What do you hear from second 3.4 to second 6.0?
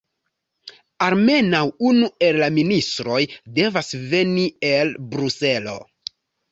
devas veni el Bruselo.